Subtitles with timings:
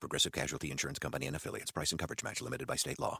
[0.00, 1.70] Progressive Casualty Insurance Company and affiliates.
[1.70, 3.18] Price and coverage match limited by state law.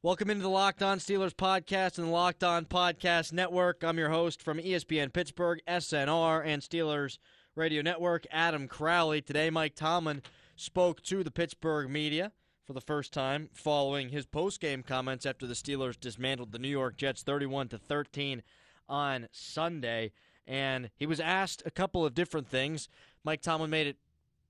[0.00, 3.82] Welcome into the Locked On Steelers podcast and the Locked On Podcast Network.
[3.82, 7.18] I'm your host from ESPN Pittsburgh, SNR, and Steelers
[7.56, 9.20] Radio Network, Adam Crowley.
[9.20, 10.22] Today, Mike Tomlin
[10.54, 12.30] spoke to the Pittsburgh media
[12.64, 16.96] for the first time following his post-game comments after the Steelers dismantled the New York
[16.96, 18.44] Jets 31 to 13
[18.88, 20.12] on Sunday.
[20.46, 22.88] And he was asked a couple of different things.
[23.24, 23.96] Mike Tomlin made it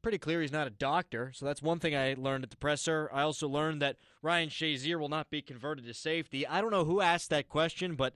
[0.02, 1.32] pretty clear he's not a doctor.
[1.34, 3.10] So that's one thing I learned at the presser.
[3.12, 6.46] I also learned that Ryan Shazier will not be converted to safety.
[6.46, 8.14] I don't know who asked that question, but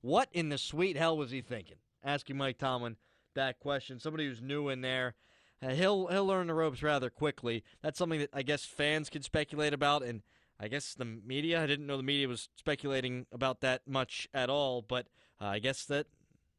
[0.00, 1.76] what in the sweet hell was he thinking?
[2.02, 2.96] Asking Mike Tomlin
[3.34, 3.98] that question.
[3.98, 5.14] Somebody who's new in there.
[5.62, 7.64] Uh, he'll he'll learn the ropes rather quickly.
[7.82, 10.22] That's something that I guess fans could speculate about, and
[10.60, 11.62] I guess the media.
[11.62, 15.06] I didn't know the media was speculating about that much at all, but
[15.40, 16.06] uh, I guess that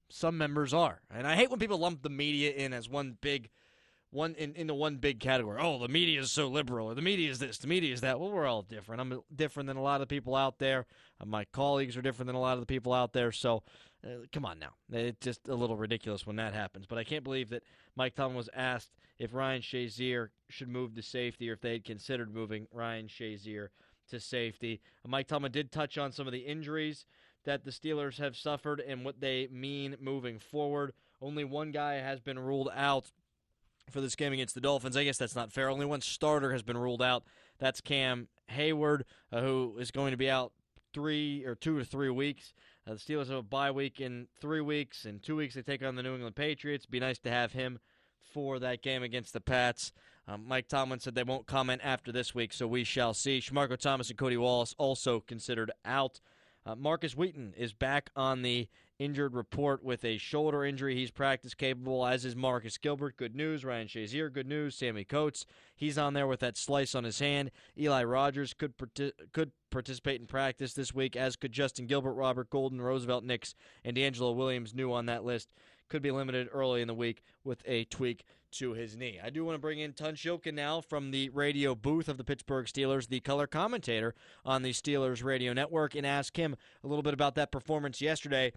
[0.10, 1.02] some members are.
[1.14, 3.50] And I hate when people lump the media in as one big
[4.16, 5.60] one in, the one big category.
[5.62, 8.20] Oh, the media is so liberal, or the media is this, the media is that.
[8.20, 9.02] Well, we're all different.
[9.02, 10.86] I'm different than a lot of people out there.
[11.22, 13.32] Uh, my colleagues are different than a lot of the people out there.
[13.32, 13.64] So,
[14.04, 16.86] uh, come on now, it's just a little ridiculous when that happens.
[16.88, 17.64] But I can't believe that
[17.96, 21.84] Mike Tomlin was asked if Ryan Shazier should move to safety, or if they had
[21.84, 23.68] considered moving Ryan Shazier
[24.10, 24.82] to safety.
[25.04, 27.06] Uh, Mike Tomlin did touch on some of the injuries
[27.44, 30.94] that the Steelers have suffered and what they mean moving forward.
[31.22, 33.12] Only one guy has been ruled out
[33.90, 34.98] for this game against the Dolphins.
[34.98, 35.70] I guess that's not fair.
[35.70, 37.24] Only one starter has been ruled out.
[37.60, 40.52] That's Cam Heyward, uh, who is going to be out
[40.94, 42.54] three or two or three weeks.
[42.88, 45.06] Uh, the Steelers have a bye week in three weeks.
[45.06, 46.86] In two weeks, they take on the New England Patriots.
[46.86, 47.80] Be nice to have him
[48.34, 49.92] for that game against the Pats.
[50.28, 53.40] Um, Mike Tomlin said they won't comment after this week, so we shall see.
[53.40, 56.20] Shamarko Thomas and Cody Wallace also considered out.
[56.66, 58.68] Uh, Markus Wheaton is back on the
[59.00, 60.96] injured report with a shoulder injury.
[60.96, 63.18] He's practice capable, as is Marcus Gilbert.
[63.18, 63.66] Good news.
[63.66, 64.76] Ryan Shazier, good news.
[64.76, 65.46] Sammy Coates,
[65.76, 67.52] he's on there with that slice on his hand.
[67.78, 68.74] Eli Rogers could
[69.34, 73.98] could participate in practice this week, as could Justin Gilbert, Robert Golden, Roosevelt Nix, and
[73.98, 75.50] DeAngelo Williams, new on that list.
[75.88, 79.20] Could be limited early in the week with a tweak to his knee.
[79.22, 82.24] I do want to bring in Tunch Ilkin now from the radio booth of the
[82.24, 87.04] Pittsburgh Steelers, the color commentator on the Steelers radio network, and ask him a little
[87.04, 88.54] bit about that performance yesterday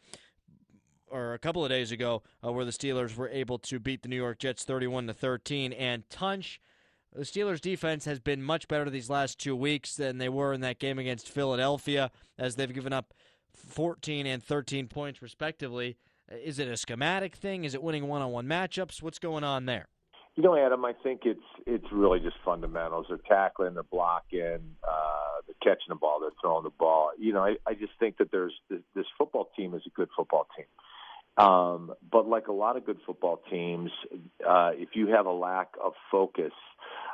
[1.11, 4.09] or a couple of days ago, uh, where the Steelers were able to beat the
[4.09, 5.73] New York Jets 31 to 13.
[5.73, 6.61] And Tunch,
[7.15, 10.61] the Steelers' defense has been much better these last two weeks than they were in
[10.61, 13.15] that game against Philadelphia, as they've given up
[13.55, 15.97] 14 and 13 points respectively.
[16.31, 17.65] Is it a schematic thing?
[17.65, 19.03] Is it winning one-on-one matchups?
[19.03, 19.89] What's going on there?
[20.37, 23.07] You know, Adam, I think it's it's really just fundamentals.
[23.09, 27.11] They're tackling, they're blocking, uh, they're catching the ball, they're throwing the ball.
[27.19, 30.09] You know, I, I just think that there's this, this football team is a good
[30.17, 30.67] football team.
[31.39, 33.91] Um, but like a lot of good football teams,
[34.47, 36.53] uh, if you have a lack of focus,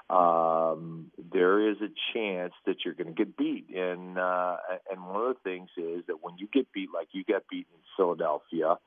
[0.09, 3.69] um, there is a chance that you're going to get beat.
[3.75, 4.57] And uh,
[4.91, 7.67] and one of the things is that when you get beat, like you got beat
[7.73, 8.79] in Philadelphia,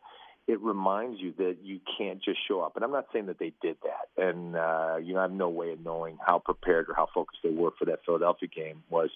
[0.48, 2.76] it reminds you that you can't just show up.
[2.76, 4.24] And I'm not saying that they did that.
[4.24, 7.42] And uh, you know, I have no way of knowing how prepared or how focused
[7.44, 9.10] they were for that Philadelphia game was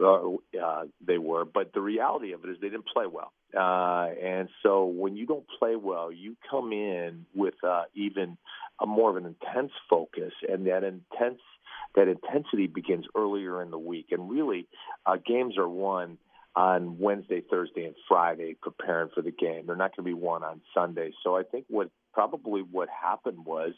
[0.00, 0.30] uh,
[0.62, 1.44] uh, they were.
[1.44, 3.32] But the reality of it is they didn't play well.
[3.56, 8.36] Uh, and so when you don't play well, you come in with uh, even
[8.80, 11.40] a more of an intense focus, and that intense
[11.94, 14.08] that intensity begins earlier in the week.
[14.10, 14.68] And really,
[15.06, 16.18] uh, games are won
[16.54, 19.64] on Wednesday, Thursday, and Friday preparing for the game.
[19.66, 21.12] They're not going to be won on Sunday.
[21.22, 23.72] So I think what probably what happened was,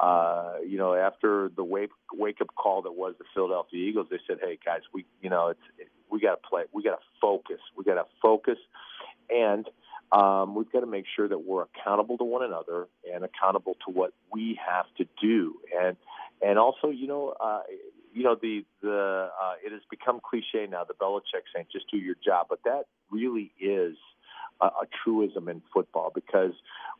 [0.00, 4.20] uh, you know, after the wake wake up call that was the Philadelphia Eagles, they
[4.26, 7.04] said, "Hey guys, we you know it's it, we got to play, we got to
[7.20, 8.58] focus, we got to focus,
[9.30, 9.68] and."
[10.12, 13.92] Um, we've got to make sure that we're accountable to one another and accountable to
[13.92, 15.96] what we have to do, and
[16.40, 17.62] and also, you know, uh,
[18.12, 20.84] you know the the uh, it has become cliche now.
[20.84, 23.96] The Belichick saying, "Just do your job," but that really is
[24.60, 26.52] a, a truism in football because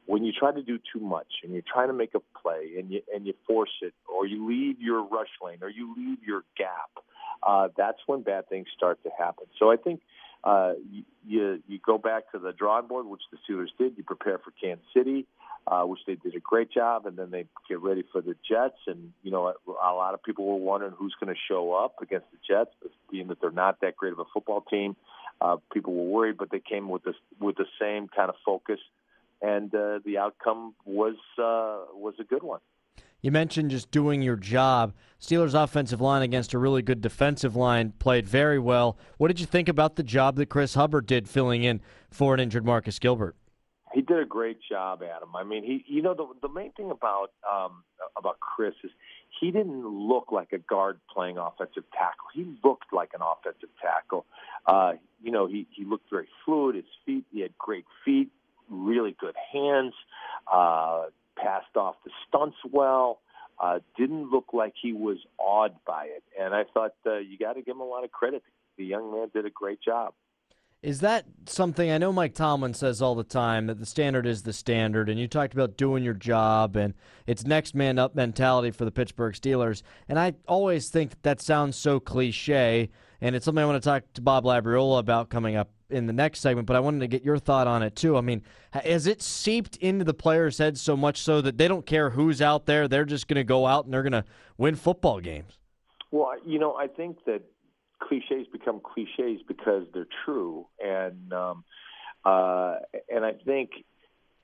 [0.07, 2.91] when you try to do too much and you're trying to make a play and
[2.91, 6.43] you and you force it or you leave your rush lane or you leave your
[6.57, 7.05] gap,
[7.43, 9.47] uh, that's when bad things start to happen.
[9.59, 10.01] So I think
[10.45, 10.75] uh,
[11.27, 13.97] you you go back to the drawing board, which the Steelers did.
[13.97, 15.27] You prepare for Kansas City,
[15.67, 18.77] uh, which they did a great job, and then they get ready for the Jets.
[18.87, 21.97] And you know, a, a lot of people were wondering who's going to show up
[22.03, 22.71] against the Jets,
[23.11, 24.97] being that they're not that great of a football team.
[25.41, 28.81] Uh, people were worried, but they came with this with the same kind of focus,
[29.41, 32.61] and uh, the outcome was uh, was a good one.
[33.25, 34.93] You mentioned just doing your job.
[35.19, 38.99] Steelers' offensive line against a really good defensive line played very well.
[39.17, 41.81] What did you think about the job that Chris Hubbard did filling in
[42.11, 43.35] for an injured Marcus Gilbert?
[43.95, 45.35] He did a great job, Adam.
[45.35, 47.83] I mean, he, you know, the the main thing about um,
[48.19, 48.91] about Chris is
[49.41, 52.27] he didn't look like a guard playing offensive tackle.
[52.35, 54.27] He looked like an offensive tackle.
[54.67, 56.77] Uh, you know, he he looked very fluid.
[56.77, 58.29] His feet, he had great feet,
[58.69, 59.95] really good hands.
[60.53, 61.05] Uh,
[61.37, 63.21] passed off the stunts well.
[63.63, 67.53] Uh, didn't look like he was awed by it, and I thought uh, you got
[67.53, 68.43] to give him a lot of credit.
[68.77, 70.13] The young man did a great job.
[70.83, 74.43] Is that something I know Mike Tomlin says all the time that the standard is
[74.43, 76.93] the standard, and you talked about doing your job and
[77.27, 81.41] it's next man up mentality for the Pittsburgh Steelers, and I always think that, that
[81.41, 82.91] sounds so cliche,
[83.23, 86.13] and it's something I want to talk to Bob Labriola about coming up in the
[86.13, 88.17] next segment, but I wanted to get your thought on it too.
[88.17, 88.43] I mean,
[88.73, 92.41] has it seeped into the players' heads so much so that they don't care who's
[92.41, 92.89] out there?
[92.89, 94.25] They're just going to go out and they're going to
[94.57, 95.59] win football games.
[96.11, 97.43] Well, you know, I think that
[98.01, 101.65] cliches become cliches because they're true, and um,
[102.25, 102.77] uh,
[103.13, 103.71] and I think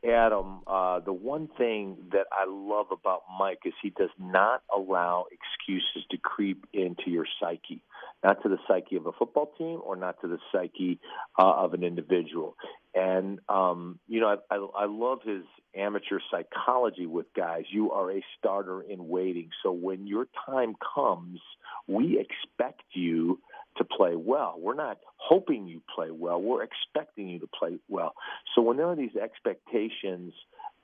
[0.04, 5.26] Adam, uh, the one thing that I love about Mike is he does not allow
[5.30, 7.82] excuses to creep into your psyche,
[8.24, 10.98] not to the psyche of a football team or not to the psyche
[11.38, 12.56] uh, of an individual.
[12.94, 15.42] And um, you know, I, I, I love his
[15.76, 17.64] amateur psychology with guys.
[17.70, 21.40] You are a starter in waiting, so when your time comes,
[21.86, 23.38] we expect you
[23.80, 24.56] to play well.
[24.58, 26.40] We're not hoping you play well.
[26.40, 28.12] We're expecting you to play well.
[28.54, 30.34] So when there are these expectations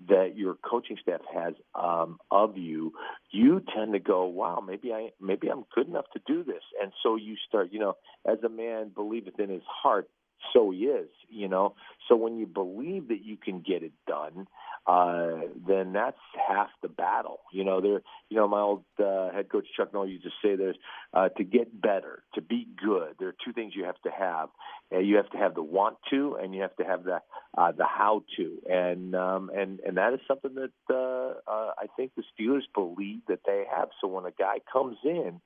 [0.08, 2.92] that your coaching staff has um, of you,
[3.30, 6.92] you tend to go, "Wow, maybe I maybe I'm good enough to do this." And
[7.02, 7.94] so you start, you know,
[8.26, 10.08] as a man believeth in his heart,
[10.52, 11.74] so he is, you know.
[12.08, 14.46] So when you believe that you can get it done,
[14.86, 16.18] uh, then that's
[16.48, 17.40] half the battle.
[17.52, 18.02] You know, there.
[18.28, 20.76] You know, my old uh, head coach Chuck Noll used to say, "There's
[21.12, 23.16] uh, to get better, to be good.
[23.18, 24.48] There are two things you have to have.
[24.92, 27.20] Uh, you have to have the want to, and you have to have the
[27.58, 28.58] uh, the how to.
[28.70, 33.20] And um, and and that is something that uh, uh, I think the Steelers believe
[33.28, 33.88] that they have.
[34.00, 35.40] So when a guy comes in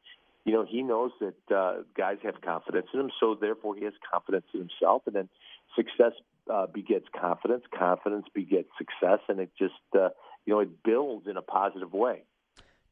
[0.45, 3.93] you know, he knows that uh, guys have confidence in him, so therefore he has
[4.11, 5.29] confidence in himself, and then
[5.77, 6.13] success
[6.51, 10.09] uh, begets confidence, confidence begets success, and it just, uh,
[10.47, 12.23] you know, it builds in a positive way.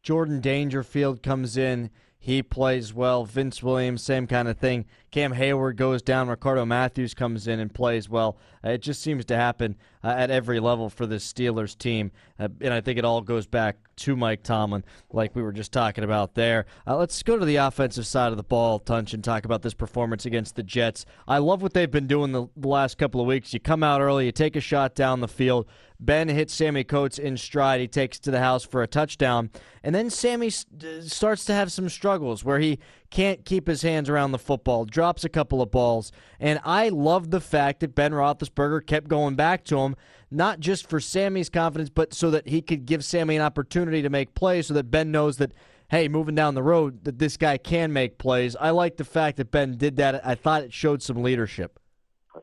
[0.02, 1.90] Jordan Dangerfield comes in.
[2.20, 3.24] He plays well.
[3.24, 4.86] Vince Williams, same kind of thing.
[5.10, 6.28] Cam Heyward goes down.
[6.28, 8.38] Ricardo Matthews comes in and plays well.
[8.64, 12.10] Uh, it just seems to happen uh, at every level for this Steelers team.
[12.38, 15.72] Uh, and I think it all goes back to Mike Tomlin, like we were just
[15.72, 16.66] talking about there.
[16.86, 19.74] Uh, let's go to the offensive side of the ball, Tunch, and talk about this
[19.74, 21.04] performance against the Jets.
[21.26, 23.52] I love what they've been doing the, last couple of weeks.
[23.54, 25.66] You come out early, you take a shot down the field.
[26.00, 27.80] Ben hits Sammy Coates in stride.
[27.80, 29.50] He takes to the house for a touchdown.
[29.82, 32.78] And then Sammy starts to have some struggles where he
[33.10, 36.12] can't keep his hands around the football, drops a couple of balls.
[36.38, 39.96] And I love the fact that Ben Roethlisberger kept going back to him,
[40.30, 44.10] not just for Sammy's confidence, but so that he could give Sammy an opportunity to
[44.10, 45.52] make plays so that Ben knows that,
[45.88, 48.54] hey, moving down the road, that this guy can make plays.
[48.56, 50.26] I like the fact that Ben did that.
[50.26, 51.78] I thought it showed some leadership.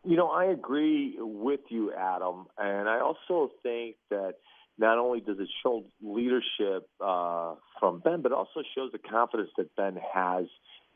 [0.03, 2.48] You know, I agree with you, Adam.
[2.57, 4.36] And I also think that
[4.77, 9.74] not only does it show leadership uh, from Ben, but also shows the confidence that
[9.75, 10.45] Ben has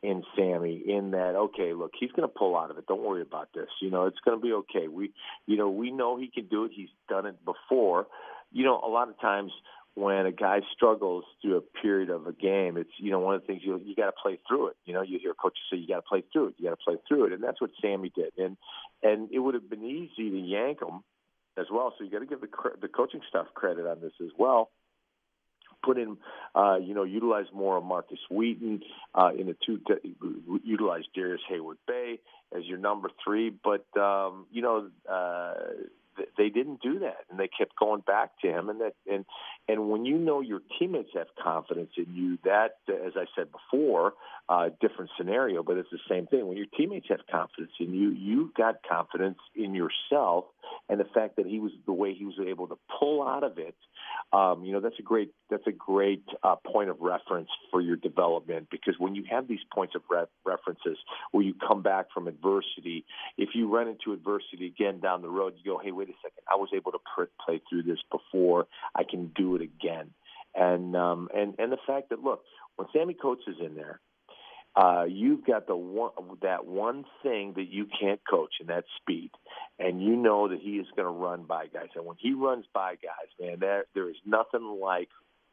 [0.02, 2.86] in Sammy in that okay look he's going to pull out of it.
[2.86, 3.68] Don't worry about this.
[3.82, 4.88] You know it's going to be okay.
[4.88, 5.12] We
[5.46, 6.72] you know we know he can do it.
[6.74, 8.06] He's done it before.
[8.50, 9.52] You know a lot of times
[9.94, 13.42] when a guy struggles through a period of a game it's you know one of
[13.42, 14.76] the things you you got to play through it.
[14.86, 16.54] You know you hear coaches say you got to play through it.
[16.58, 17.32] You got to play through it.
[17.32, 18.32] And that's what Sammy did.
[18.38, 18.56] And
[19.02, 21.02] and it would have been easy to yank him
[21.58, 21.92] as well.
[21.98, 22.48] So you got to give the
[22.80, 24.70] the coaching staff credit on this as well.
[25.82, 26.16] Put in,
[26.54, 28.82] uh, you know, utilize more of Marcus Wheaton
[29.14, 29.80] uh, in the two.
[30.64, 32.20] Utilize Darius Heyward-Bey
[32.56, 35.54] as your number three, but um, you know uh,
[36.36, 38.68] they didn't do that, and they kept going back to him.
[38.68, 39.24] And that and
[39.70, 44.14] and when you know your teammates have confidence in you, that as I said before,
[44.48, 46.48] uh, different scenario, but it's the same thing.
[46.48, 50.46] When your teammates have confidence in you, you've got confidence in yourself,
[50.88, 53.58] and the fact that he was the way he was able to pull out of
[53.58, 53.76] it.
[54.32, 57.96] Um, you know, that's a great that's a great uh, point of reference for your
[57.96, 60.98] development because when you have these points of re- references
[61.32, 63.04] where you come back from adversity,
[63.36, 66.42] if you run into adversity again down the road, you go, hey, wait a second,
[66.50, 70.10] I was able to pr- play through this before, I can do it again.
[70.54, 72.42] And um, and and the fact that look,
[72.76, 74.00] when Sammy Coates is in there,
[74.76, 76.10] uh, you've got the one
[76.42, 79.30] that one thing that you can't coach, and that's speed.
[79.78, 81.88] And you know that he is going to run by guys.
[81.94, 85.08] And when he runs by guys, man, there there is nothing like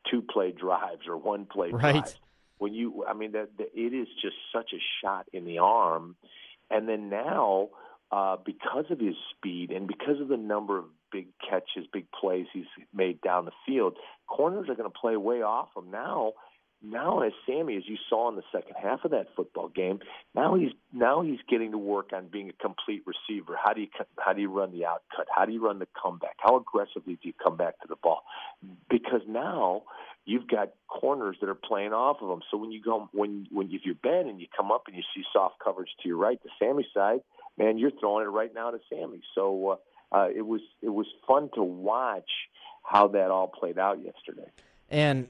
[0.09, 1.93] two play drives or one play right.
[1.93, 2.15] drives.
[2.59, 6.15] When you, I mean, that, that it is just such a shot in the arm.
[6.71, 7.69] And then now,
[8.11, 12.45] uh, because of his speed and because of the number of big catches, big plays
[12.53, 13.97] he's made down the field,
[14.27, 16.33] corners are going to play way off him now
[16.81, 19.99] now as Sammy, as you saw in the second half of that football game,
[20.35, 23.57] now he's now he's getting to work on being a complete receiver.
[23.61, 23.87] How do you
[24.19, 25.27] how do you run the out cut?
[25.35, 26.35] How do you run the comeback?
[26.37, 28.21] How aggressively do you come back to the ball?
[28.89, 29.83] Because now
[30.25, 32.41] you've got corners that are playing off of them.
[32.51, 35.03] So when you go when when if you're Ben and you come up and you
[35.15, 37.21] see soft coverage to your right, the Sammy side,
[37.57, 39.21] man, you're throwing it right now to Sammy.
[39.33, 39.75] So uh,
[40.11, 42.29] uh, it was it was fun to watch
[42.83, 44.49] how that all played out yesterday.
[44.89, 45.27] And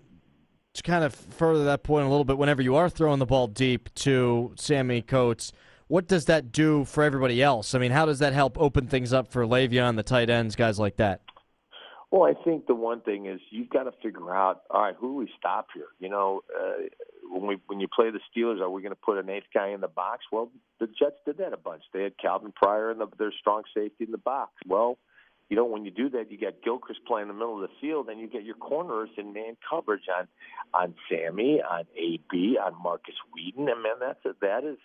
[0.73, 3.47] to kind of further that point a little bit, whenever you are throwing the ball
[3.47, 5.51] deep to Sammy Coates,
[5.87, 7.73] what does that do for everybody else?
[7.73, 10.77] I mean, how does that help open things up for Le'Veon, the tight ends, guys
[10.77, 11.21] like that?
[12.09, 15.07] Well, I think the one thing is you've got to figure out, all right, who
[15.07, 15.87] do we stop here?
[15.99, 16.83] You know, uh,
[17.29, 19.69] when we when you play the Steelers, are we going to put an eighth guy
[19.69, 20.23] in the box?
[20.31, 20.49] Well,
[20.79, 21.83] the Jets did that a bunch.
[21.93, 24.53] They had Calvin Pryor and the, their strong safety in the box.
[24.65, 24.97] Well,
[25.49, 27.75] you know, when you do that, you get Gilchrist playing in the middle of the
[27.81, 30.27] field, and you get your corners in man coverage on
[30.73, 34.77] on Sammy, on AB, on Markus Wheaton, and man, that's a, that is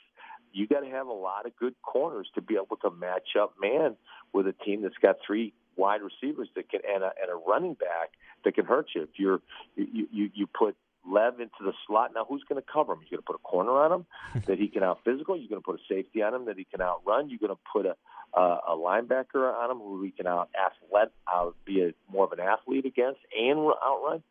[0.53, 3.55] you got to have a lot of good corners to be able to match up
[3.61, 3.97] man
[4.33, 7.75] with a team that's got three wide receivers that can and a, and a running
[7.75, 8.11] back
[8.45, 9.03] that can hurt you.
[9.03, 9.41] If you're
[9.77, 10.77] you you, you put
[11.11, 12.13] Lev into the slot.
[12.15, 13.01] Now, who's going to cover him?
[13.01, 14.07] You're going to put a corner on him
[14.47, 15.37] that he can out physical.
[15.37, 17.29] You're going to put a safety on him that he can outrun.
[17.31, 17.97] You're going to put a
[18.35, 22.33] uh, a linebacker on him who he can out athlete, uh, be a, more of
[22.33, 24.23] an athlete against and outrun.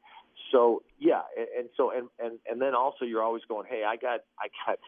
[0.52, 3.98] So yeah, and, and so and and and then also you're always going, hey, I
[3.98, 4.80] got I got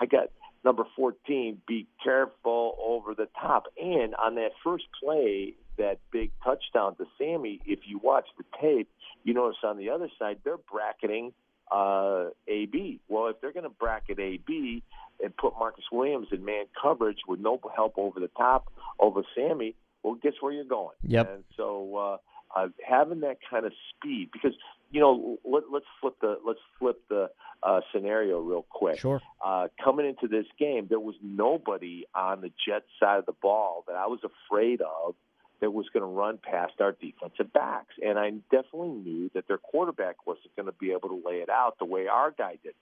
[0.00, 0.30] I got
[0.64, 1.60] number 14.
[1.66, 3.66] Be careful over the top.
[3.80, 8.88] And on that first play, that big touchdown to Sammy, if you watch the tape,
[9.24, 11.32] you notice on the other side they're bracketing
[11.70, 13.00] uh, AB.
[13.08, 14.82] Well, if they're going to bracket AB
[15.22, 19.74] and put Marcus Williams in man coverage with no help over the top over Sammy,
[20.02, 20.96] well, guess where you're going?
[21.06, 21.32] Yep.
[21.32, 22.16] And so uh,
[22.54, 24.52] uh, having that kind of speed, because
[24.90, 27.30] you know, let, let's flip the let's flip the
[27.62, 28.98] uh, scenario real quick.
[28.98, 29.20] Sure.
[29.44, 33.84] Uh, coming into this game, there was nobody on the Jets side of the ball
[33.86, 35.14] that I was afraid of
[35.60, 37.94] that was going to run past our defensive backs.
[38.02, 41.50] And I definitely knew that their quarterback wasn't going to be able to lay it
[41.50, 42.74] out the way our guy did.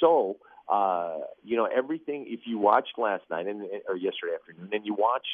[0.00, 0.38] So,
[0.68, 4.94] uh, you know, everything, if you watched last night and, or yesterday afternoon and you
[4.94, 5.26] watch,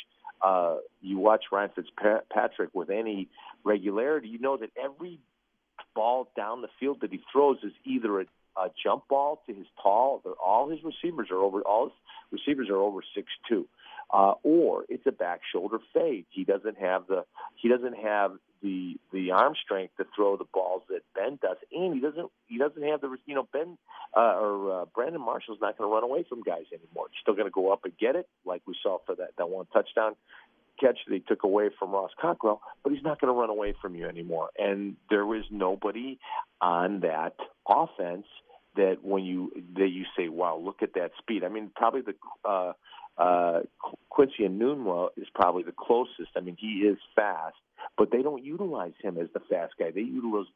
[0.42, 3.28] uh, you watch Ryan Fitzpatrick with any
[3.64, 5.21] regularity, you know that every
[5.95, 8.25] ball down the field that he throws is either a,
[8.57, 11.85] a jump ball to his tall, all his receivers are over, all
[12.30, 13.66] his receivers are over six two
[14.11, 16.26] uh, or it's a back shoulder fade.
[16.30, 17.25] He doesn't have the
[17.57, 21.95] he doesn't have the the arm strength to throw the balls that Ben does, and
[21.95, 23.76] he doesn't he doesn't have the you know Ben
[24.19, 27.07] uh, or uh, Brandon Marshall's not going to run away from guys anymore.
[27.11, 29.49] He's still going to go up and get it, like we saw for that that
[29.49, 30.17] one touchdown
[30.81, 33.75] catch that he took away from Ross Cockrell, but he's not going to run away
[33.81, 34.51] from you anymore.
[34.59, 36.19] And there was nobody
[36.61, 37.35] on that
[37.69, 38.27] offense
[38.77, 42.15] that when you that you say, "Wow, look at that speed." I mean, probably the
[42.49, 42.73] uh,
[43.21, 43.61] uh,
[44.09, 46.31] Quincy Enunwa is probably the closest.
[46.37, 47.57] I mean, he is fast,
[47.97, 49.90] but they don't utilize him as the fast guy.
[49.90, 50.47] They utilize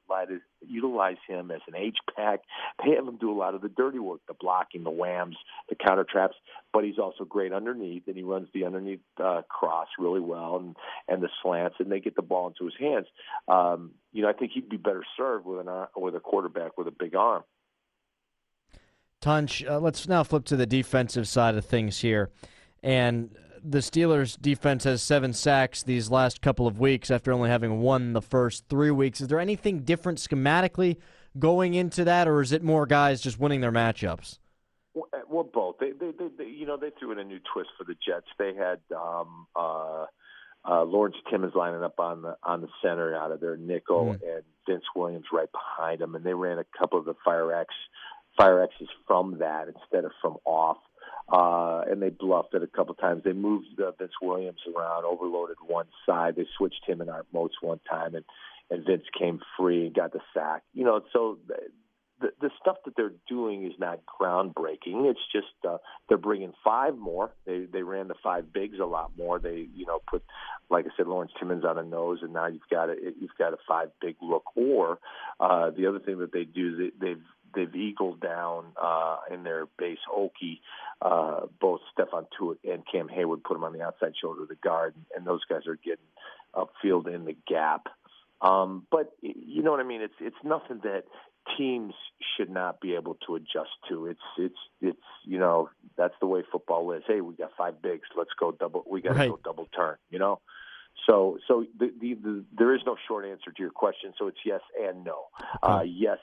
[0.66, 2.40] utilize him as an H pack.
[2.82, 5.36] They have him do a lot of the dirty work, the blocking, the whams,
[5.68, 6.36] the counter traps.
[6.72, 10.76] But he's also great underneath, and he runs the underneath uh, cross really well, and
[11.08, 13.06] and the slants, and they get the ball into his hands.
[13.48, 16.86] Um, you know, I think he'd be better served with an with a quarterback with
[16.86, 17.44] a big arm.
[19.20, 22.30] Tunch, uh, let's now flip to the defensive side of things here.
[22.82, 27.81] And the Steelers' defense has seven sacks these last couple of weeks after only having
[27.81, 29.21] won the first three weeks.
[29.21, 30.97] Is there anything different schematically
[31.38, 34.38] going into that, or is it more guys just winning their matchups?
[34.95, 35.76] Well, uh, both.
[35.81, 38.26] They, they, they, they, you know, they threw in a new twist for the Jets.
[38.38, 40.07] They had um, uh,
[40.64, 44.35] uh, Lawrence Timmons lining up on the on the center out of their nickel, Mm.
[44.37, 47.73] and Vince Williams right behind him, and they ran a couple of the fire X
[48.37, 50.78] fire X's from that instead of from off.
[51.32, 53.22] Uh, and they bluffed it a couple times.
[53.24, 56.36] They moved uh, Vince Williams around, overloaded one side.
[56.36, 58.24] They switched him and Art Moats one time, and
[58.70, 60.62] and Vince came free and got the sack.
[60.72, 61.38] You know, so
[62.22, 65.10] the, the stuff that they're doing is not groundbreaking.
[65.10, 67.32] It's just uh, they're bringing five more.
[67.44, 69.38] They they ran the five bigs a lot more.
[69.38, 70.22] They you know put
[70.70, 73.52] like I said Lawrence Timmons on a nose, and now you've got a you've got
[73.52, 74.44] a five big look.
[74.54, 74.98] Or
[75.40, 77.24] uh, the other thing that they do they, they've
[77.54, 80.61] they've eagled down uh, in their base Okie.
[81.00, 84.54] Uh, both Stephon Tuitt and Cam Heyward put them on the outside shoulder of the
[84.56, 86.04] guard, and those guys are getting
[86.54, 87.87] upfield in the gap.
[88.40, 90.00] Um, but you know what I mean?
[90.02, 91.04] It's it's nothing that
[91.59, 91.94] teams
[92.37, 94.06] should not be able to adjust to.
[94.06, 97.02] It's it's it's you know that's the way football is.
[97.06, 98.09] Hey, we got five bigs.
[98.16, 98.85] Let's go double.
[98.88, 99.30] We got to Right.
[99.30, 99.97] go double turn.
[100.11, 100.40] You know.
[101.06, 104.12] So so the, the, the there is no short answer to your question.
[104.18, 105.25] So it's yes and no.
[105.62, 106.18] Uh, yes,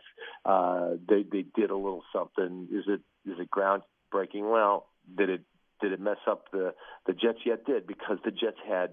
[0.45, 2.67] uh, they they did a little something.
[2.71, 4.49] Is it is it groundbreaking?
[4.49, 5.41] Well, did it
[5.81, 6.73] did it mess up the
[7.07, 7.65] the Jets yet?
[7.65, 8.91] Did because the Jets had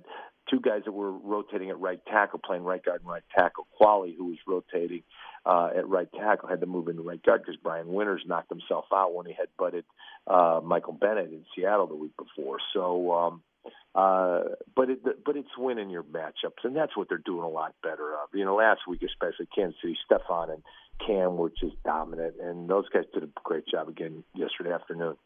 [0.51, 3.67] two guys that were rotating at right tackle, playing right guard and right tackle.
[3.81, 5.03] Qvale, who was rotating
[5.45, 8.87] uh, at right tackle, had to move into right guard because Brian Winters knocked himself
[8.95, 9.85] out when he had butted
[10.27, 12.59] uh, Michael Bennett in Seattle the week before.
[12.73, 13.43] So, um,
[13.97, 14.43] uh,
[14.75, 18.13] but it, but it's winning your matchups, and that's what they're doing a lot better
[18.13, 18.29] of.
[18.35, 20.63] You know, last week especially, Kansas City, Stephon and
[21.05, 25.17] Cam were just dominant, and those guys did a great job again yesterday afternoon.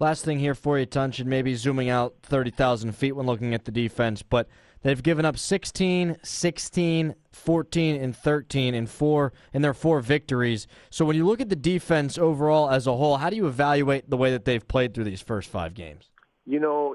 [0.00, 3.70] Last thing here for you, Tunch, maybe zooming out 30,000 feet when looking at the
[3.70, 4.48] defense, but
[4.82, 10.66] they've given up 16, 16, 14, and 13 in four in their four victories.
[10.90, 14.10] So when you look at the defense overall as a whole, how do you evaluate
[14.10, 16.10] the way that they've played through these first five games?
[16.48, 16.94] You know,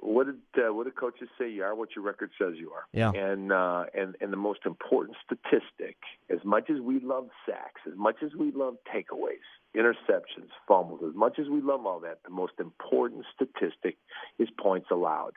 [0.00, 1.48] what did uh, what did coaches say?
[1.48, 2.86] You are what your record says you are.
[2.92, 3.12] Yeah.
[3.12, 5.96] And uh, and and the most important statistic,
[6.28, 11.14] as much as we love sacks, as much as we love takeaways, interceptions, fumbles, as
[11.14, 13.96] much as we love all that, the most important statistic
[14.40, 15.34] is points allowed.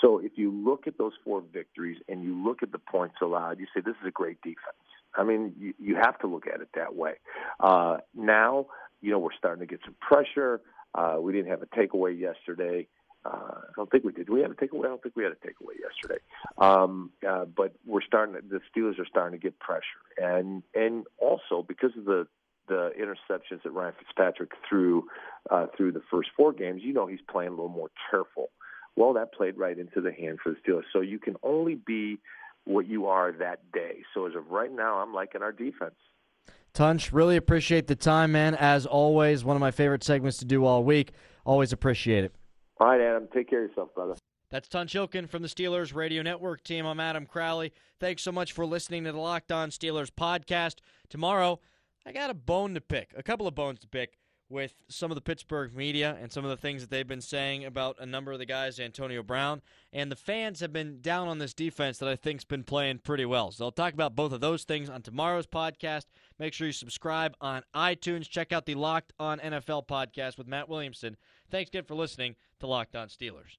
[0.00, 3.58] So if you look at those four victories and you look at the points allowed,
[3.58, 4.76] you say this is a great defense.
[5.16, 7.14] I mean, you, you have to look at it that way.
[7.60, 8.66] Uh, now,
[9.00, 10.60] you know, we're starting to get some pressure.
[10.94, 12.86] Uh, we didn't have a takeaway yesterday.
[13.24, 14.28] Uh, I don't think we did.
[14.28, 14.84] We have a takeaway?
[14.84, 16.20] I don't think we had a takeaway yesterday.
[16.58, 18.34] Um, uh, but we're starting.
[18.34, 19.82] To, the Steelers are starting to get pressure,
[20.18, 22.26] and and also because of the
[22.68, 25.06] the interceptions that Ryan Fitzpatrick threw
[25.50, 28.50] uh, through the first four games, you know he's playing a little more careful.
[28.96, 30.84] Well, that played right into the hand for the Steelers.
[30.92, 32.18] So you can only be
[32.64, 34.02] what you are that day.
[34.14, 35.96] So as of right now, I'm liking our defense.
[36.74, 38.56] Tunch, really appreciate the time, man.
[38.56, 41.12] As always, one of my favorite segments to do all week.
[41.46, 42.34] Always appreciate it.
[42.80, 43.28] All right, Adam.
[43.32, 44.14] Take care of yourself, brother.
[44.50, 46.84] That's Tunch Ilkin from the Steelers Radio Network team.
[46.84, 47.72] I'm Adam Crowley.
[48.00, 50.76] Thanks so much for listening to the Locked On Steelers podcast.
[51.08, 51.60] Tomorrow,
[52.04, 54.18] I got a bone to pick, a couple of bones to pick
[54.54, 57.64] with some of the Pittsburgh media and some of the things that they've been saying
[57.64, 59.60] about a number of the guys, Antonio Brown.
[59.92, 63.24] And the fans have been down on this defense that I think's been playing pretty
[63.24, 63.50] well.
[63.50, 66.04] So I'll talk about both of those things on tomorrow's podcast.
[66.38, 68.28] Make sure you subscribe on iTunes.
[68.28, 71.16] Check out the Locked On NFL podcast with Matt Williamson.
[71.50, 73.58] Thanks again for listening to Locked On Steelers.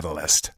[0.00, 0.50] bushcenter.org/catalyst.